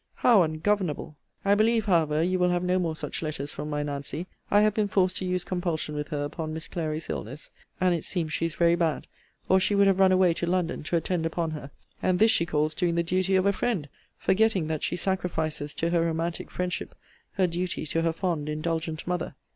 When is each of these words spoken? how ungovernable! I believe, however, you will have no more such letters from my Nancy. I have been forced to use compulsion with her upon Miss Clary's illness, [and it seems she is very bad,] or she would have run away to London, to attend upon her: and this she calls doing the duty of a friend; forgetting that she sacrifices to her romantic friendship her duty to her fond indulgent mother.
how 0.15 0.41
ungovernable! 0.41 1.15
I 1.45 1.53
believe, 1.53 1.85
however, 1.85 2.23
you 2.23 2.39
will 2.39 2.49
have 2.49 2.63
no 2.63 2.79
more 2.79 2.95
such 2.95 3.21
letters 3.21 3.51
from 3.51 3.69
my 3.69 3.83
Nancy. 3.83 4.25
I 4.49 4.61
have 4.61 4.73
been 4.73 4.87
forced 4.87 5.17
to 5.17 5.25
use 5.25 5.43
compulsion 5.43 5.93
with 5.93 6.07
her 6.07 6.23
upon 6.23 6.53
Miss 6.55 6.67
Clary's 6.67 7.07
illness, 7.07 7.51
[and 7.79 7.93
it 7.93 8.03
seems 8.03 8.33
she 8.33 8.47
is 8.47 8.55
very 8.55 8.73
bad,] 8.75 9.05
or 9.47 9.59
she 9.59 9.75
would 9.75 9.85
have 9.85 9.99
run 9.99 10.11
away 10.11 10.33
to 10.33 10.47
London, 10.47 10.81
to 10.85 10.95
attend 10.95 11.27
upon 11.27 11.51
her: 11.51 11.69
and 12.01 12.17
this 12.17 12.31
she 12.31 12.47
calls 12.47 12.73
doing 12.73 12.95
the 12.95 13.03
duty 13.03 13.35
of 13.35 13.45
a 13.45 13.53
friend; 13.53 13.89
forgetting 14.17 14.65
that 14.65 14.81
she 14.81 14.95
sacrifices 14.95 15.71
to 15.75 15.91
her 15.91 16.01
romantic 16.03 16.49
friendship 16.49 16.95
her 17.33 17.45
duty 17.45 17.85
to 17.85 18.01
her 18.01 18.11
fond 18.11 18.49
indulgent 18.49 19.05
mother. 19.05 19.35